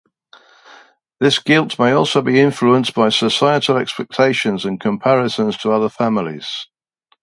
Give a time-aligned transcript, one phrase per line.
[1.19, 6.65] This guilt may also be influenced by societal expectations and comparisons to other families.